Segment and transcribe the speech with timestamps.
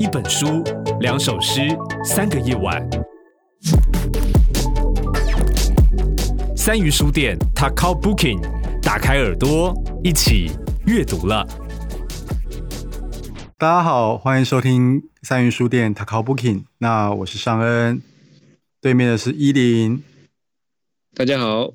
[0.00, 0.64] 一本书，
[1.00, 1.60] 两首诗，
[2.04, 2.82] 三个夜晚。
[6.56, 8.40] 三鱼书店，Takao Booking，
[8.80, 9.72] 打开耳朵，
[10.02, 10.50] 一起
[10.86, 11.46] 阅读了。
[13.56, 16.64] 大家好，欢迎收听三鱼书店 Takao Booking。
[16.78, 18.02] 那我是尚恩，
[18.80, 20.02] 对面的是依林。
[21.14, 21.72] 大家好。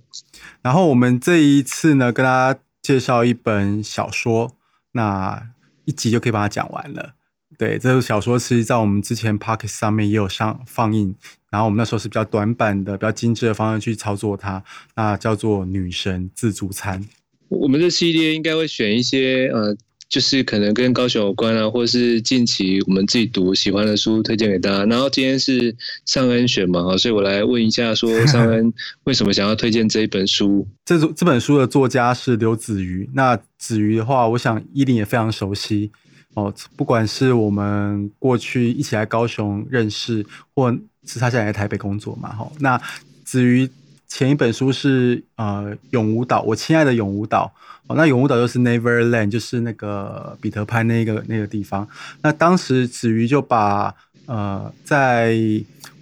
[0.61, 4.51] 然后我们这一次呢，跟大家介绍一本小说。
[4.91, 5.51] 那
[5.85, 7.13] 一集就可以把它讲完了。
[7.59, 11.13] 对，这部小说其实在我们之前 Podcast 上面也有上放映，
[11.51, 14.63] 然后我们那时候是比较短版的、比较精致的方式去操作它。
[14.95, 17.03] 那叫做《女神自助餐》。
[17.49, 19.75] 我们这系列应该会选一些呃，
[20.07, 24.85] 就是可能跟高雄有关啊，或是近期我们自己读喜欢的书推荐给大家。
[24.85, 30.65] 然后今天是尚恩选嘛，所以我来问一下，说 尚恩为什么想要推荐这一本书？
[30.85, 33.09] 这这本书的作家是刘子瑜。
[33.13, 35.91] 那子瑜的话，我想依林也非常熟悉。
[36.35, 40.71] 哦，不管是我们过去一起来高雄认识，或
[41.05, 42.49] 是他现在在台北工作嘛，哈。
[42.59, 42.79] 那
[43.25, 43.69] 子瑜
[44.07, 47.51] 前一本书是呃永无岛，我亲爱的永无岛。
[47.87, 51.87] 哦，那永无岛就是 Neverland，就是那个彼得潘那个那个地方。
[52.21, 53.95] 那当时子瑜就把
[54.27, 55.35] 呃在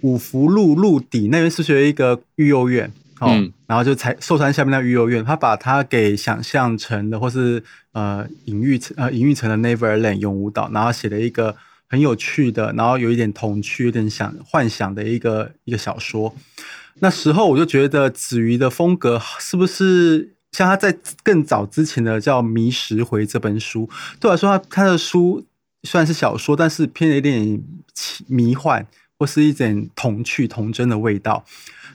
[0.02, 2.92] 五福路路底那边是学一个育幼院？
[3.20, 11.56] 哦、嗯，然后就才寿山下面那育幼院，他把它给想象成的，或是呃隐喻成呃隐喻成了 Neverland 永无岛，然后写了一个
[11.88, 16.34] 很有趣的，然后有一点童趣、有点想幻想的一个一个小说。
[17.00, 23.88] 那时候我就觉得子瑜的风格是不是像他在更早之前的叫《迷石回》这本书？
[24.18, 25.44] 对我来说，他他的书
[25.82, 27.62] 虽然是小说，但是偏了一点
[28.26, 28.86] 迷幻，
[29.18, 31.44] 或是一点童趣、童真的味道。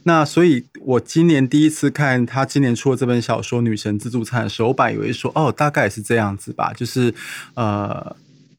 [0.06, 7.14] 那所以，我今年第一次看他今年出的这本小说《女神自助餐》的时候，我本以为说，哦，大概是这样子吧，就是
[7.54, 8.16] 呃，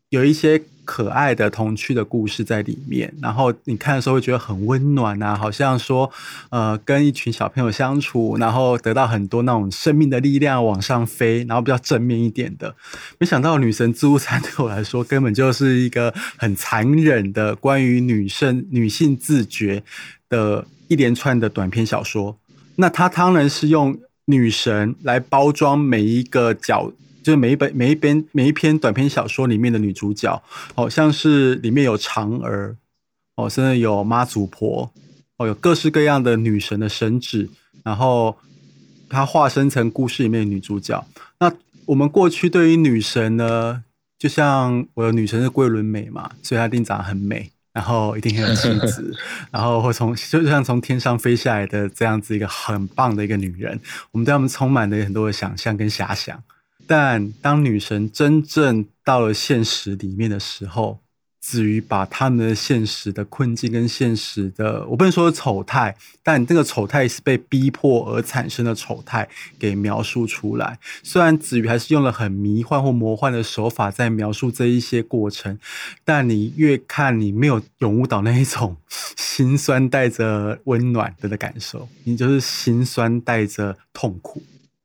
[0.09, 6.11] 有一些可爱的童趣的故事在里面，然后你看的时候会觉得很温暖啊，好像说，
[6.48, 12.74] 呃，跟一群小朋友相处，然后得到很多那种生命的力量往上飞，然后比较正面一点的。
[13.18, 19.83] 没想到《女神自助餐》对我来说，根本就是一个很残忍的关于女生女性自觉
[20.30, 20.64] 的。
[20.89, 22.39] 一连串的短篇小说，
[22.77, 30.42] 那他当然是用女神来包装每一个角，就是每一本、每一篇、每一篇短篇小说里面的女主角，
[30.74, 32.77] 好像是里面有嫦娥，
[33.36, 34.92] 哦，甚至有妈祖婆，
[35.39, 37.48] 哦，有各式各样的女神的神祇，
[37.83, 38.36] 然后
[39.08, 41.06] 她化身成故事里面的女主角。
[41.40, 41.52] 那
[41.86, 43.83] 我们过去对于女神呢，
[44.18, 47.50] 就像我的女神是桂纶镁嘛，所以她一定长得很美。
[47.74, 49.12] 然后一定很有气质，
[49.52, 53.79] 然后会从就像从天上飞下来的这样子一个很棒的一个女人，
[54.12, 56.42] 我们对她们充满了很多的想象跟遐想。
[56.86, 61.01] 但当女神真正到了现实里面的时候，
[61.44, 69.28] 子瑜把他们的现实的困境跟现实的，我不能说丑态，但这个丑态是被逼迫而产生的丑态
[69.58, 70.78] 给描述出来。
[71.02, 75.58] 虽然子瑜还是用了很迷幻或魔幻的手法在描述这一些过程，
[76.02, 84.42] 但你越看，你没有永无岛那一种心酸带着温暖的的感受，你就是心酸带着痛苦。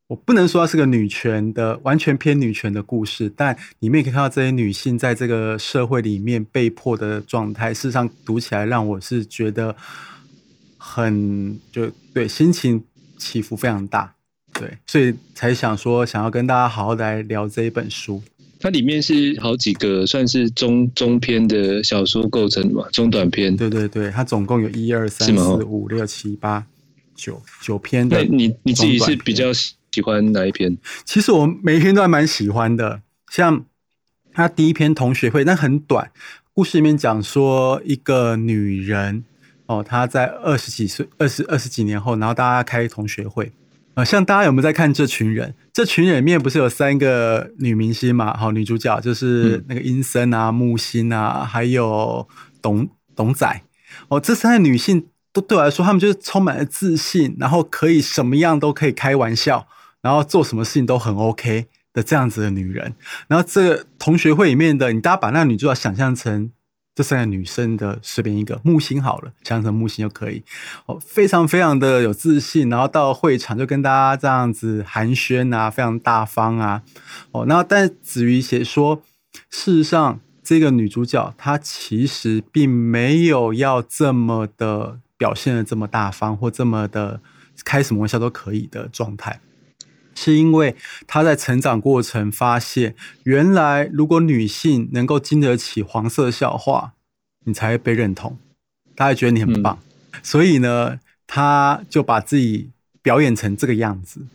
[0.10, 7.72] 我不能说它是个女权的完全偏女权的故事，但里面可以看到这些女性在这个社会里面被迫的状态。
[7.72, 9.76] 事实上，读起来让我是觉得
[10.80, 12.84] 很就对，心情
[13.20, 14.16] 起伏非常大，
[14.52, 18.24] 对，所以才想说想要跟大家好好来聊这一本书。
[18.60, 23.56] 它里面是好几个算是中中篇的小说构成嘛，中短篇。
[23.56, 26.66] 对对对，它总共有一二三四五六七八
[27.14, 28.24] 九九篇的。
[28.24, 29.52] 你你自己是比较。
[29.92, 30.78] 喜欢哪一篇？
[31.06, 33.02] 其实我每一篇都还蛮喜欢的。
[33.32, 33.66] 像
[34.34, 36.12] 他第一篇同学会，但很短。
[36.54, 39.24] 故事里面讲说一个女人
[39.68, 43.52] 哦，她在二十几岁、二十二十几年后，然后大家开同学会。
[43.94, 45.56] 呃，像大家有没有在看这群人？
[45.72, 48.36] 这群人里面不是有三个女明星嘛？
[48.36, 52.28] 好，女主角就是那个阴森啊、木星啊，还有
[52.62, 53.62] 董董仔。
[54.10, 59.68] 哦，这三个女性都对我来说，她们就是充满了自信，然后可以什么样都可以开玩笑。
[60.02, 62.96] 然后做什么事情都很 OK 的这样子的女人，
[63.28, 66.52] 然后这个同学会里面的，你大家把那个女主角想象成
[66.96, 70.44] 这三个女生的随便一个木星好了，想象成木星就可以。
[70.86, 76.84] 哦，非常非常的有自信，然后到会场就跟大家这样子寒暄啊，非常大方啊，
[77.32, 79.02] 哦，然后但子瑜写说，
[79.50, 87.22] 事实上这个女主角她其实并没有要这么的表现的这么大方或这么的
[87.64, 89.40] 开什么玩笑都可以的状态。
[90.22, 90.76] 是因为
[91.08, 92.94] 她在成长过程发现，
[93.24, 96.92] 原来如果女性能够经得起黄色笑话，
[97.46, 98.38] 你才会被认同，
[98.96, 99.80] 大家觉得你很棒，
[100.12, 102.72] 嗯、所以呢，她就把自己
[103.02, 104.28] 表演成这个样子。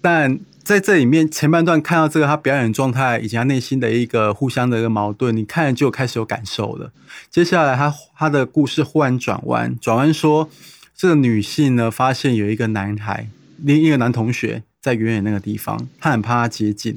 [0.00, 6.92] 但在这里面前半段看到这个她表演状态以及她内心的一个互相的一个矛盾，你看了就开始有感受了。
[7.28, 10.48] 接下来她她的故事忽然转弯，转弯说
[10.94, 13.28] 这个女性呢发现有一个男孩，
[13.58, 14.62] 另一个男同学。
[14.86, 16.96] 在远远那个地方，他很怕他接近。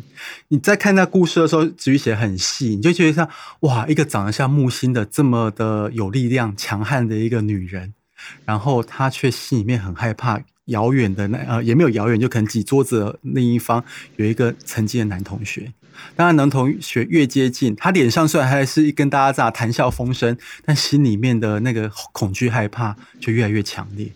[0.49, 3.27] 你在看那故事的时候，子瑜写很细，你就觉得像
[3.61, 7.95] 哇，一个长得像木星的这么的有力量、强悍的一个女人，
[8.45, 10.41] 然后她却心里面很害怕。
[10.65, 13.83] 遥远的那呃，也没有遥远，就可能几桌子的另一方
[14.17, 15.73] 有一个曾经的男同学。
[16.15, 24.11] 当然，男同学越接近，他脸上虽然还是跟大家在谈笑风生，但心里面的那个恐惧害怕就越来越强烈。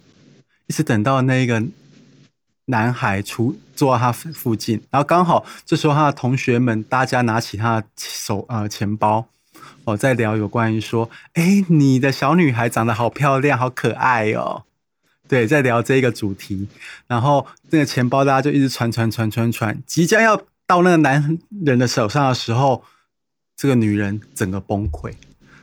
[0.67, 1.63] 一直等到那个。
[2.65, 9.27] 男孩出坐在他附近，然后刚好这时候他的同学们大家拿起他的手呃钱包
[9.83, 14.63] 哦，在聊有关于说，哎，你的小女孩长得好漂亮，好可爱哦。
[15.27, 16.69] 对，在聊这个主题，
[17.07, 22.83] 然后那个钱包大家就一直传传传传传，即将要到那个男人的手上的时候，
[23.57, 25.13] 这个女人整个崩溃，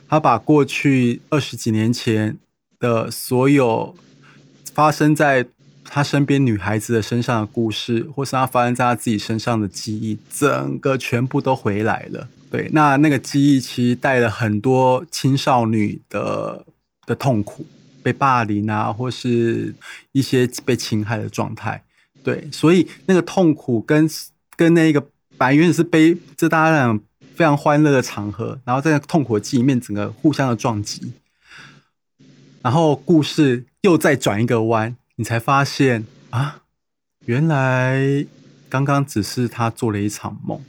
[0.07, 2.37] 她把过去二十几年前
[2.79, 3.95] 的所有
[4.75, 5.47] 发生在。
[5.83, 12.27] 他身边女孩子的身上的故事，或是他发生在他自己身上的记忆，整个全部都回来了。
[12.49, 16.65] 对，那那个记忆其实带了很多青少女的
[17.05, 17.65] 的痛苦，
[18.03, 19.73] 被霸凌啊，或是
[20.11, 21.83] 一些被侵害的状态。
[22.23, 24.09] 对，所以那个痛苦跟
[24.55, 25.03] 跟那个
[25.37, 26.99] 白原是悲，这大家讲
[27.35, 31.13] 非常欢乐的场合，然后在痛苦的记忆里面，整个互相的撞击，
[32.61, 34.95] 然后故事又再转一个弯。
[35.21, 36.63] 你才发现啊，
[37.25, 38.25] 原来
[38.67, 40.59] 刚刚只是她做了一场梦。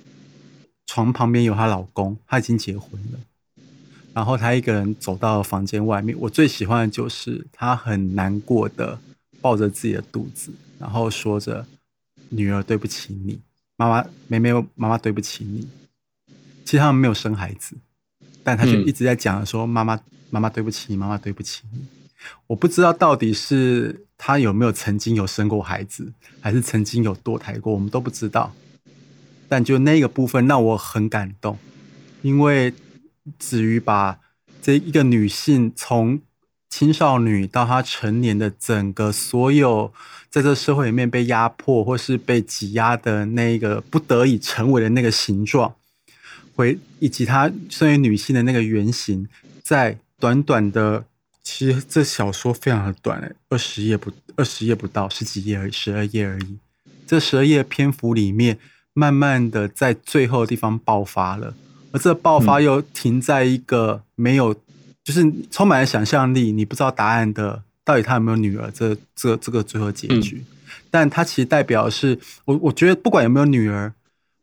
[0.85, 3.19] 床旁边有她老公，她已经结婚了。
[4.13, 6.15] 然后她一个人走到房间外面。
[6.21, 8.99] 我最喜欢的就是她很难过的
[9.41, 11.67] 抱着自己的肚子，然后说着
[12.29, 13.41] ：“女儿，对不起你，
[13.77, 15.67] 妈妈，妹妹，妈妈对不起你。”
[16.67, 17.75] 其实他们没有生孩子，
[18.45, 21.87] 但她就一直在讲说：“妈妈，妈妈对不起你，妈妈对不起你。”
[22.47, 28.55] 我不知道到底是他有没有曾经有生过孩子，还是曾经有堕胎过，我们都不知道。
[29.49, 31.59] 但就那个部分让我很感动，
[32.23, 32.73] 因为
[33.41, 34.21] 子瑜把
[34.63, 36.21] 这一个女性从
[36.71, 39.93] 青少女到她成年的整个所有，
[40.31, 45.75] 在这社会里面被压迫或是被挤压的那个不得已成为的那个形状，
[46.55, 49.27] 回以及她身为女性的那个原型，
[49.65, 51.07] 在短短的。
[51.43, 56.59] 其实这小说非常的短，哎，二十页不二十页不到，十几页而已，十二页而已。
[57.07, 58.59] 这十二页篇幅里面，
[58.95, 61.55] 慢慢的在最后的地方爆发了，
[61.91, 64.57] 而这爆发又停在一个没有，嗯、
[65.05, 68.71] 就是充满了想象力，你不知道答案的，到底他有没有女儿？
[68.71, 70.47] 这这这个最后结局，嗯、
[70.91, 73.93] 但它其实代表的是我，我觉得不管有没有女儿，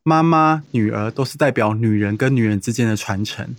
[0.03, 3.55] 妈妈、女儿都是代表女人跟女人之间的传承。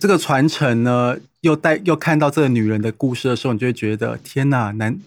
[0.00, 4.70] 这个传承呢，又带又看到这个女人的故事的时候，你就会觉得天哪！
[4.70, 4.98] 男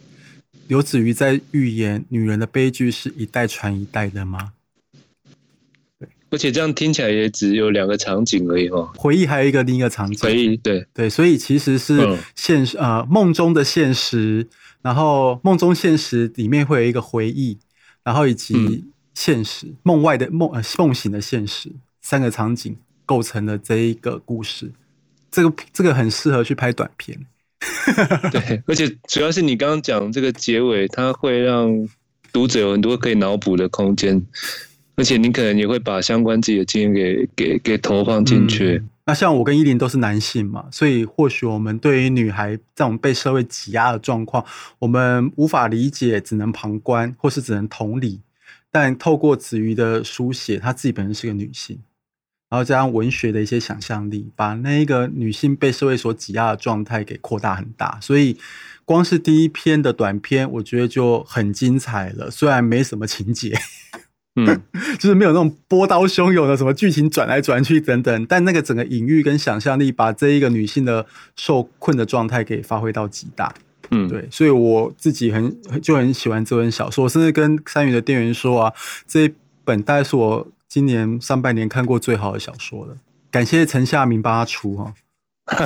[0.67, 4.51] 刘子瑜在预言女人的悲剧是一代传一代的吗？
[5.97, 8.91] 对，而且这样听起来也只有两个场景而已哦。
[8.97, 10.19] 回忆还有一个另一个场景。
[10.19, 14.45] 回忆，对对，所以其实是现实、嗯、呃梦中的现实，
[14.81, 17.57] 然后梦中现实里面会有一个回忆，
[18.03, 22.75] 然后以及现实、嗯、梦外的梦呃梦醒的现实三个场景
[23.05, 24.73] 构成了这一个故事。
[25.35, 27.19] 这个这个很适合去拍短片，
[28.31, 31.89] 对，而且主要是你刚刚讲这个结尾，它会让
[32.31, 34.25] 读者有很多可以脑补的空间，
[34.95, 38.77] 而且你可能也会把相关自己的经验给给给投放进去。
[38.81, 44.45] 嗯，那像我跟依林都是男性嘛，所以或许我们对于女孩这种被社会挤压的状况，
[44.79, 48.21] 我们无法理解，只能旁观，或是只能同理。
[48.71, 51.77] 但透过子瑜的书写，她自己本身是个女性。
[52.55, 58.37] 然后加上文学的一些想象力，把那一个女性被社会所挤压的状态给扩大很大，所以
[58.85, 62.31] 光是第一篇的短篇，我觉得就很精彩了。
[62.31, 63.53] 虽然没什么情节，
[64.37, 64.61] 嗯，
[64.97, 73.53] 就是没有那种波涛汹涌的什么剧情转来转去等等，但那个整个隐喻跟想象力，把这一个女性的受困的状态给发挥到极大。
[73.91, 78.73] 嗯，对，所以我自己很就很喜欢这本小说，我甚至跟三余的店员说啊，
[79.05, 79.33] 这一
[79.65, 80.47] 本大概是我。
[80.75, 82.97] 今年上半年看过最好的小说了，
[83.31, 84.93] 感谢陈夏明帮他出哈，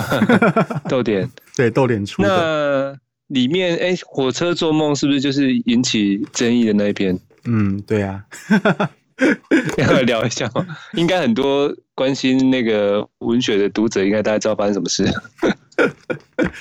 [0.87, 2.29] 逗点 对逗点出的。
[2.29, 2.95] 那
[3.33, 7.19] 里面哎，火车做梦是不是就是引起争议的那一篇？
[7.45, 8.23] 嗯，对啊，
[9.79, 10.63] 要来聊一下吗？
[10.93, 15.11] 应该很多关心那个文学的读者，应该大家知道发生什么事。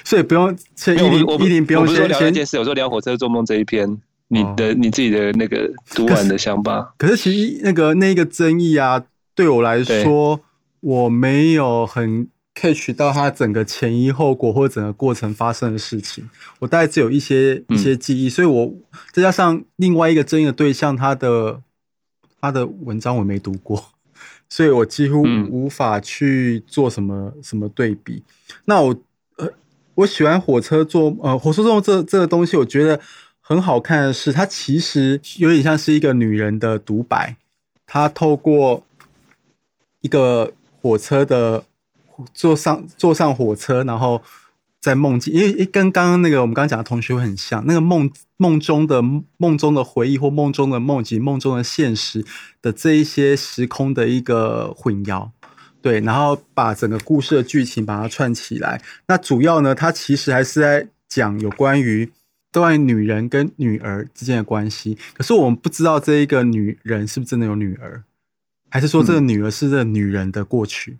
[0.04, 2.58] 所以不用，所以依林一林不用先聊一件事。
[2.58, 6.94] 我说聊火车做梦这一篇，你的、哦、你自己的那个读完的想法。
[6.96, 9.04] 可是，其实那个那个争议啊，
[9.34, 10.40] 对我来说，
[10.80, 16.28] 我没有很 catch 到它整个前因后果或者整个过程发生的事情。
[16.58, 18.74] 我大概只有一些一些记忆，嗯、所以我
[19.12, 21.60] 再加上另外一个争议的对象，他的
[22.40, 23.92] 他的文章我没读过，
[24.48, 28.22] 所以我几乎无法去做什么什么对比。
[28.66, 28.96] 那我
[29.36, 29.50] 呃。
[29.98, 33.00] 我喜欢火车做呃，火车做梦这这个东西，我觉得
[33.48, 37.34] 很好看的是，它其实有点像是一个女人的独白。
[37.86, 38.84] 她透过
[40.02, 40.52] 一个
[40.82, 41.64] 火车的
[42.34, 44.20] 坐上坐上火车，然后
[44.82, 49.00] 在梦境，因为跟刚刚那个我们刚刚讲的同学会很像，那个梦梦中的
[49.38, 52.22] 梦中的回忆或梦中的梦及梦中的现实
[52.60, 55.30] 的这一些时空的一个混淆。
[55.80, 58.82] 对，然后把整个故事的剧情把它串起来。
[59.06, 62.12] 那主要呢，它其实还是在讲有关于
[62.52, 64.96] 关于女人跟女儿之间的关系。
[65.14, 68.02] 可是我们不知道这一个女人是不是真的有女儿，
[68.70, 70.98] 还是说这个女儿是这个女人的过去？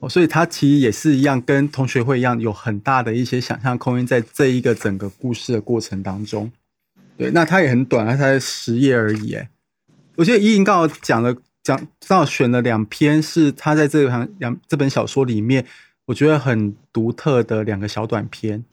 [0.00, 6.50] 哦、所以她其实也是一样，跟同学会一样，有很大的一些想象空间在这一个整个故事的过程当中。
[7.16, 9.34] 对，那它也很短，它才十页而已。
[9.34, 9.50] 哎，
[10.16, 11.36] 我觉得依林刚好讲了。
[11.60, 15.66] 讲刚好选了两篇，是他在这个两这本小说里面，
[16.06, 18.64] 我觉得很独特的两个小短篇，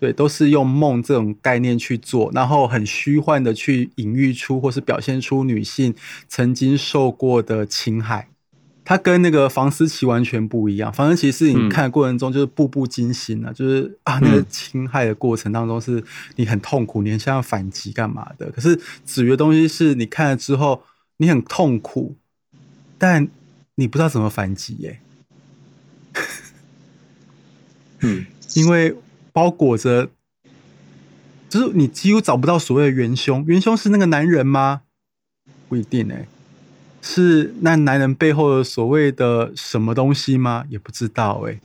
[0.00, 5.94] 对，都是用梦这种概念去做，然后很虚幻的去隐喻出或是表现出女性
[6.26, 8.28] 曾经受过的侵害。
[8.84, 16.02] 它跟那个房思琪完全不一样，房思琪是你看的过程中就是步步惊心啊，嗯、就是啊那个侵害的过程当中是
[16.34, 18.50] 你很痛苦，你很想要反击干嘛的。
[18.50, 20.82] 可是子瑜的东西是你看了之后
[21.18, 22.16] 你很痛苦。
[23.02, 23.26] 但
[23.76, 25.00] 你不知道怎么反击耶，
[28.00, 28.94] 嗯，因为
[29.32, 30.10] 包裹着，
[31.48, 33.44] 就是你几乎找不到所谓的元凶。
[33.46, 34.82] 元凶是那个男人吗？
[35.68, 36.26] 不一定哎，
[37.00, 40.64] 是那男人背后的所谓的什么东西吗？
[40.68, 41.60] 也不知道哎。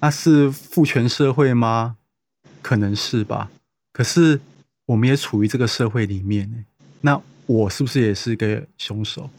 [0.00, 1.96] 那是父权社会吗？
[2.62, 3.50] 可能是吧。
[3.92, 4.40] 可是
[4.86, 6.64] 我们也处于这个社会里面哎，
[7.00, 9.30] 那我是不是也是个凶手？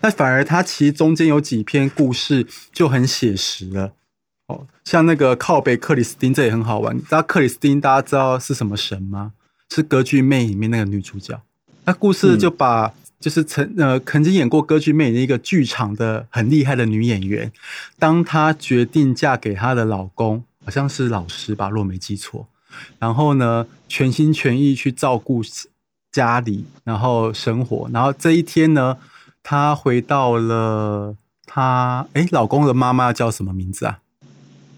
[0.00, 3.92] 那反而他其实中间有几篇故事就很写实了，
[4.48, 6.96] 哦，像那个靠北克里斯汀，这也很好玩。
[6.96, 9.32] 你知道克里斯汀大家知道是什么神吗？
[9.70, 11.40] 是《歌剧魅影》里面那个女主角。
[11.84, 17.52] 那故事就把就是曾呃曾经演过《歌剧魅影》的一个剧场的很厉害的女演员，
[17.98, 22.46] 当她决定嫁给她的老公，好像是老师吧，若没记错。
[22.98, 25.42] 然后呢，全心全意去照顾
[26.12, 27.88] 家里，然后生活。
[27.92, 28.96] 然后这一天呢。
[29.48, 31.14] 她回到了
[31.46, 34.00] 她哎，老公的妈妈叫什么名字啊？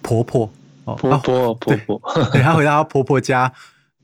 [0.02, 0.50] 婆婆
[0.85, 2.00] 哦，婆婆婆婆。
[2.33, 3.52] 对，她回到她婆婆家，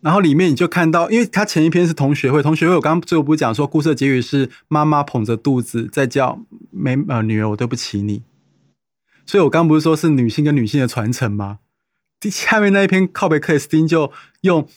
[0.01, 8.23] 然后里面你就看到，因为她前一篇是同学会，同学会我刚刚最后不是讲说，故事的结语是妈妈捧着肚子在叫没呃女儿，我对不起你。
[9.27, 11.59] 所以我刚刚不是说是女性跟女性的传承吗？
[12.31, 14.69] 下面那一篇靠北克里斯汀就用。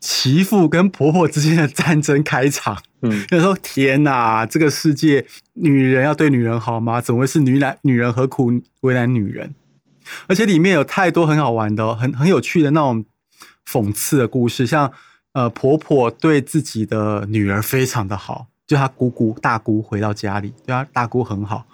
[0.00, 7.00] 媳妇跟婆婆之间的战争开场，嗯，就说天哪，这个世界女人要对女人好吗？
[7.00, 8.52] 怎么会是女男女人何苦
[8.82, 9.54] 为难女人？
[10.26, 13.04] 而且里面有太多很好玩的、很很有趣的那种
[13.66, 14.92] 讽刺的故事，像
[15.32, 21.66] 呃婆婆对自己的女儿非常的好，就她姑姑大姑回到家里，对她大姑很好，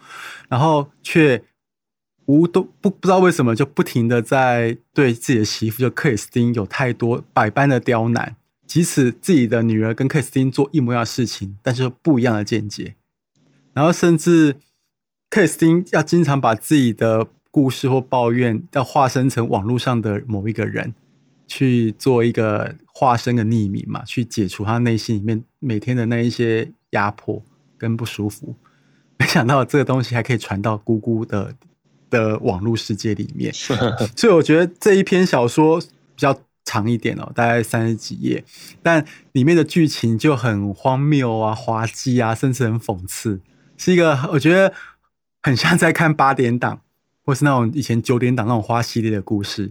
[0.49, 1.43] 然后却。
[2.27, 8.37] 无都不不知道为什么就不停的在对自己的媳妇就克里斯汀有太多百般的刁难，
[8.69, 12.95] 即使自己的女儿跟克里斯汀做一模一样的事情，但是不一样的见解。
[13.73, 14.55] 然后甚至
[15.29, 20.95] 克里斯汀要经常把自己的故事或抱怨要化身成网络上的某一个人，
[21.47, 27.43] 去做一个化身的匿名嘛，去解除他内心里面每天的那一些压迫
[27.77, 28.55] 跟不舒服。
[29.19, 31.55] 没想到这个东西还可以传到姑姑的。
[32.11, 38.43] 的网络世界里面，所以我觉得这一篇小说比较长一点哦，大概三十几页，
[38.83, 43.41] 但里面的剧情就很荒谬啊、滑稽啊，甚至很讽刺，
[43.77, 44.75] 是一个我觉得
[45.41, 46.81] 很像在看八点档，
[47.31, 49.71] 或是那种以前九点档那种花系列的故事。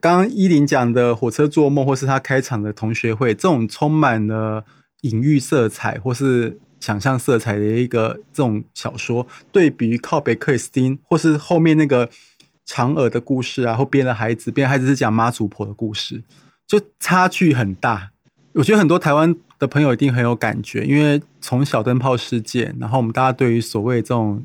[0.00, 4.64] 刚刚依林讲的火车做梦，或是他开场的同学会，这种充满了
[5.02, 6.58] 隐喻色彩，或是。
[6.80, 12.10] 想象色彩的一个这种小说，对比于靠北克里斯汀，或是后面那个
[12.66, 16.22] 长耳的故事啊，或别的孩子，别的孩子是讲妈祖婆的故事，
[16.66, 18.10] 就差距很大。
[18.52, 24.44] 我觉得很多台湾的朋友一定很有感觉，因为从小灯泡事件，然后我们大家对于所谓这种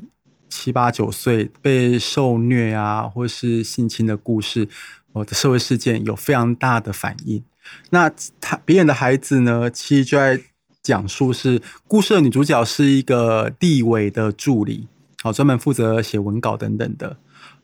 [0.50, 4.68] 七八九岁被受虐啊，或是性侵的故事，
[5.12, 7.42] 我的社会事件有非常大的反应。
[7.90, 10.40] 那他别人的孩子呢，其实就在
[10.82, 14.88] 讲述是故事的女主角是一个立委的助理，
[15.22, 17.18] 好，专门负责写文稿等等的，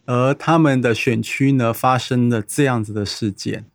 [0.04, 3.66] 而他们的选区呢，发生了这样子的事件。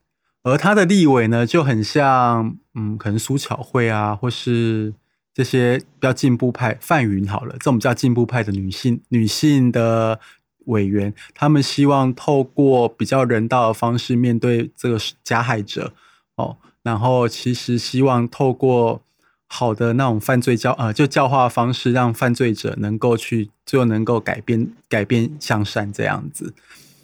[0.44, 4.94] 而他的立委呢，就很像，嗯，可能苏巧慧啊，或是
[5.34, 10.20] 这些比较进步派范云好了，这种比较进步派的女性女性的
[10.66, 15.94] 委员，他们希望透过比较人道的方式面对这个加害者
[16.36, 19.02] 哦，然后其实希望透过
[19.48, 26.54] 好的那种犯罪教呃就教化方式，让犯罪者能够去最后能够改变改变向善这样子。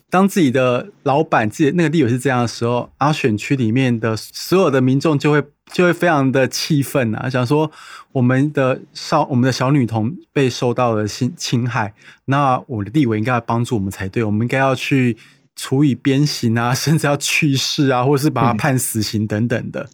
[0.10, 7.72] 当自己的老板、自己那个立委是这样的时候，然后选区里面的所有的民众就会就会非常的气愤啊，想说
[8.12, 11.94] 我们的少我们的小女童被受到了侵侵害，
[12.26, 15.18] 那我的立委应该要帮助我们才对，我们应该要去
[15.56, 19.90] 处以鞭刑啊， 甚至要去世啊，或是把他判死刑等等的。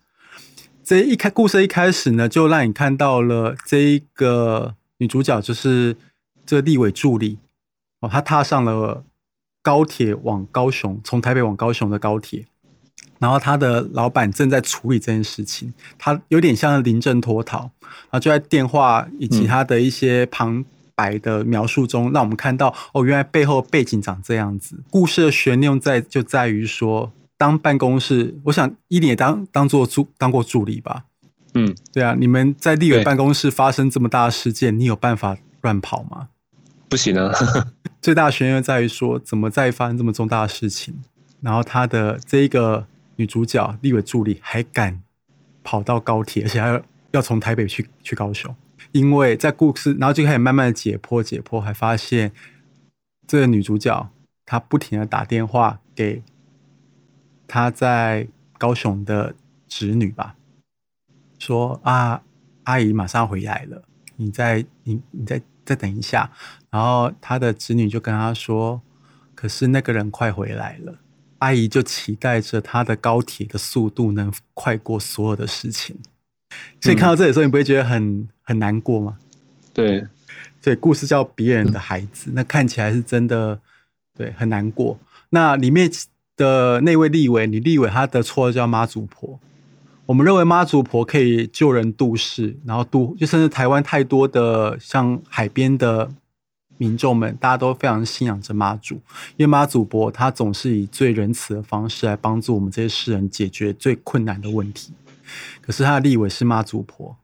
[0.83, 5.97] 这一开故事一开始呢，就让你看到了这一个女主角就是
[6.45, 7.39] 这个立委助理
[7.99, 9.03] 哦，她踏上了。
[9.65, 12.45] 高铁往高雄，从台北往高雄的高铁，
[13.19, 20.63] 然后他的老板正在处理这件事情，他有点像临阵脱逃，然后就在电话以及他的一些旁
[20.95, 24.83] 白的描述中，让我们看到哦，原来背后背景长这样子。
[24.89, 31.05] 故事的悬念在就在于说，当办公室，我想伊琳也当当做助当过助理吧，
[31.53, 36.27] 嗯，对啊，你们在立委办公室发生这么大的事件，你有办法乱跑吗？
[36.89, 37.33] 不行啊！
[38.01, 41.01] 最大的悬念在于说，怎么再发生这么重大的事情，
[41.41, 45.01] 然后他的这一个女主角立委助理还敢
[45.63, 48.55] 跑到高铁，而且还要要从台北去去高雄，
[48.91, 52.31] 因为在故事，然后就开始慢慢的解剖解剖，还发现
[53.27, 54.09] 这个女主角
[54.45, 56.23] 她不停的打电话给
[57.47, 59.35] 她在高雄的
[59.67, 60.35] 侄女吧，
[61.37, 62.23] 说啊，
[62.63, 63.83] 阿姨马上回来了，
[64.15, 66.31] 你再你你再再等一下。
[66.69, 68.81] 然后他的侄女就跟他说
[69.35, 70.99] ：“可是那个人快回来了。”
[71.43, 75.97] 阿姨就期待着她的高铁的速度能快过所有的事情。
[76.79, 79.17] 所以看到这里的时候，你不会觉得很很难过吗？
[79.73, 80.07] 对，
[80.61, 83.59] 对，故事叫别人的孩子， 那看起来是真的，
[84.17, 84.97] 对，很难过。
[85.31, 85.91] 那里面
[86.37, 89.39] 的那位立委，你立委，他的绰号叫妈祖婆。
[90.05, 96.11] 我们认为妈祖婆可以救人度世，然后度，就甚至台湾太多的像海边的。
[96.77, 98.95] 民众们，大家都非常信仰着妈祖，
[99.37, 104.91] 因为妈祖婆她总是以最仁慈的方式来帮助我们这些世人解决最困难的问题。
[105.61, 107.15] 可是她的立委是妈祖婆，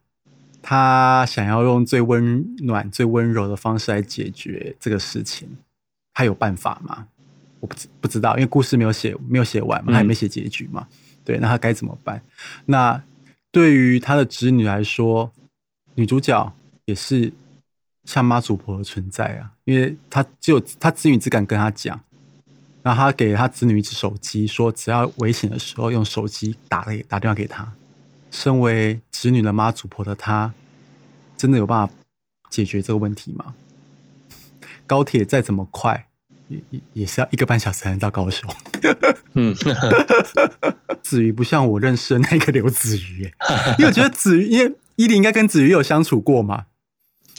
[0.62, 5.58] 她想要用最温暖、最温柔的方式来解决这个事情，
[6.14, 7.08] 她有办法吗？
[7.60, 10.88] 我不知不知道，因为故事没有写，没有写完嘛，还没写结局嘛。
[11.26, 12.22] 对，那她该怎么办？
[12.68, 13.04] 那
[13.52, 15.32] 对于她的侄女来说，
[15.96, 16.54] 女主角
[16.86, 17.34] 也是。
[18.06, 22.00] 像妈祖婆的存在啊，因为他只有他子女只敢跟他讲，
[22.82, 27.72] 然后他给他子女一只手机，说只要危险的时候用手机打给打电话给他。
[28.32, 30.54] 身为子女的妈祖婆的他，
[31.36, 31.94] 真的有办法
[32.50, 33.54] 解决这个问题吗？
[34.86, 36.08] 高铁再怎么快，
[36.48, 38.50] 也也也是要一个半小时才能到高雄。
[39.34, 39.56] 嗯，
[41.04, 43.32] 子瑜不像我认识的那个刘子瑜，
[43.78, 46.66] 因为我觉得子瑜，因为伊琳应该跟子瑜有相处过嘛。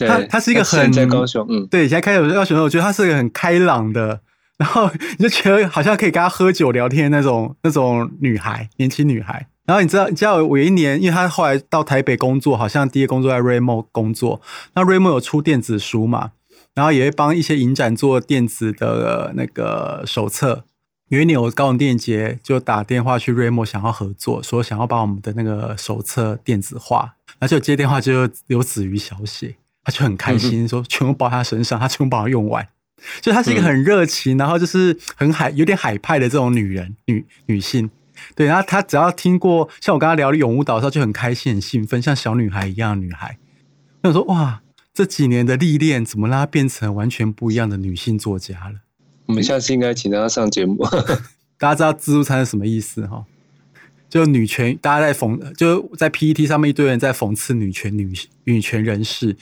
[0.07, 4.21] 他他是一个很在高雄，嗯，对，现在开始高雄，我觉得他是一个很开朗的，
[4.57, 9.47] 然后你就觉得好像可以跟他喝酒聊天那种那种女孩，年轻女孩。
[9.63, 14.41] 然后你知道，你知道我有一年，因为他后来到台北工作，好像第一个工作在 Raymo 工作。
[14.73, 16.31] 那 Raymo 有出电子书嘛，
[16.73, 20.65] 然后也会帮一些影展做电子的那个手册。
[21.09, 29.55] 有一年我高雄电影节就打电话去 Raymo 想要合作，说想要把我们的那个手册电子化，然后就接电话就有子瑜小姐。
[29.83, 32.67] 他就很开心，说全部包他身上，他全部把它用完。
[33.19, 37.89] 就她是一个很热情，然后就是很海，有点海派的这种女人，女女性。
[38.35, 43.39] 对，然后她只要听过像我跟她聊永舞岛的时候，就很开心、很兴奋，像小女孩一样的女孩。
[44.03, 44.61] 我想说，哇，
[44.93, 48.81] 这几年的历练，怎么让她变成完全不一样的女性作家了？
[49.25, 50.77] 我们下次应该请她上节目。
[51.57, 53.25] 大家知道自助餐是什么意思哈？
[54.07, 58.13] 就女权，大家在讽，就在 PET 上面一堆人在讽刺女权、女
[58.43, 59.35] 女权人士。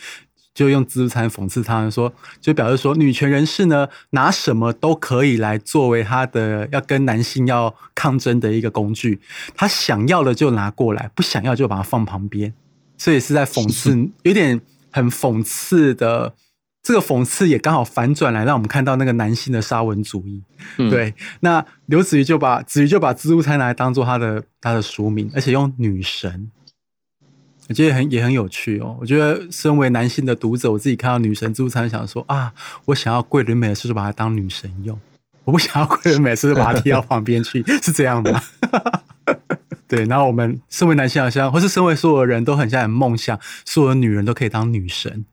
[0.60, 9.22] 就用自助餐讽刺他们说，就表示说，女权人士呢，拿什么都可以来作为他的要跟男性要抗争的一个工具，
[9.56, 12.54] 他想要的就拿过来，不想要就把它放旁边。
[12.98, 14.60] 所以是在讽刺，有点
[14.92, 16.34] 很讽刺的。
[16.82, 20.44] 这个讽刺也刚好反转来，让我们看到那个男性的沙文主义。
[20.78, 26.50] 嗯、对，那刘子瑜就把子瑜就把自助餐拿来当做他的他的书名，而且用女神，
[27.70, 28.98] 我觉得很也很有趣哦。
[29.00, 32.52] 我觉得身为男性的读者，我自己看到女神自助餐，想说啊，
[32.86, 35.00] 我想要桂纶镁的时候就把它当女神用，
[35.44, 38.42] 我不想要桂纶镁的时候就把它踢到旁边去，是这样吗？
[39.88, 45.26] 对，然后我们身为男性好像，或是身为所有人都很像很梦想，所有的女人都可以当女神。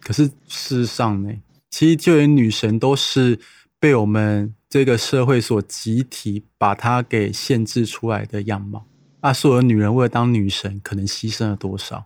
[0.00, 1.32] 可是事实上呢，
[1.70, 3.40] 其实就连女神都是
[3.80, 8.84] 被我们这个社会所集体把她给限制出来的样貌。
[9.24, 12.04] 啊，所有的女人为了当女神，可能牺牲了多少？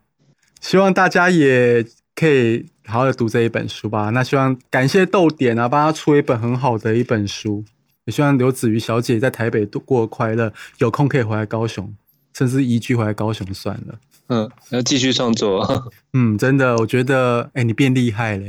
[0.61, 4.11] 希望大家也可以好好的读这一本书吧。
[4.11, 7.65] 那希望感谢豆点啊，帮他出一本很好的一本书。
[8.05, 11.93] 也希望刘子瑜小姐在台北度过快乐，有空可以回来高雄，
[12.33, 13.99] 甚至移居回来高雄算了。
[14.29, 15.91] 嗯，要继续创作。
[16.15, 18.47] 嗯，真的，我觉得，哎、欸，你变厉害了。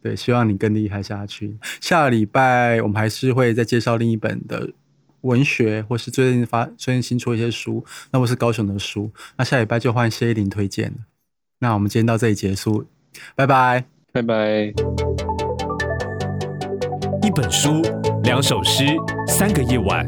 [0.00, 1.58] 对，希望你更厉害下去。
[1.80, 4.70] 下个礼拜我们还是会再介绍另一本的
[5.24, 9.10] 文学，或是最近发最近新出一些书，那不是高雄的书。
[9.36, 10.98] 那下礼拜就换谢依霖推荐了。
[11.60, 12.84] 那我们今天到这里结束，
[13.34, 14.72] 拜拜，拜拜。
[17.22, 17.80] 一本书，
[18.22, 18.84] 两首诗，
[19.26, 20.06] 三个夜晚。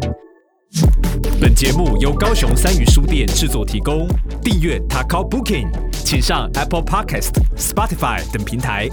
[1.41, 4.07] 本节目由高雄三语书店制作提供。
[4.43, 8.89] 订阅 Takao Booking，请上 Apple Podcast、Spotify 等平台